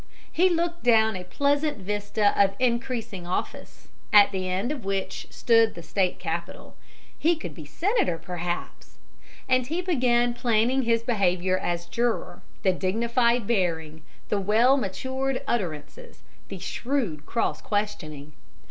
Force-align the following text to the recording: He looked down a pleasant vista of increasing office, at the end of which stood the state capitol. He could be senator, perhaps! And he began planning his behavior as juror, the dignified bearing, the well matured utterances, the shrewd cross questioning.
He 0.31 0.49
looked 0.49 0.81
down 0.83 1.15
a 1.15 1.23
pleasant 1.23 1.77
vista 1.77 2.33
of 2.35 2.55
increasing 2.57 3.27
office, 3.27 3.89
at 4.11 4.31
the 4.31 4.49
end 4.49 4.71
of 4.71 4.83
which 4.83 5.27
stood 5.29 5.75
the 5.75 5.83
state 5.83 6.17
capitol. 6.17 6.75
He 7.19 7.35
could 7.35 7.53
be 7.53 7.65
senator, 7.65 8.17
perhaps! 8.17 8.97
And 9.47 9.67
he 9.67 9.79
began 9.79 10.33
planning 10.33 10.81
his 10.81 11.03
behavior 11.03 11.55
as 11.59 11.85
juror, 11.85 12.41
the 12.63 12.73
dignified 12.73 13.45
bearing, 13.45 14.01
the 14.29 14.39
well 14.39 14.75
matured 14.75 15.43
utterances, 15.45 16.23
the 16.47 16.57
shrewd 16.57 17.27
cross 17.27 17.61
questioning. 17.61 18.33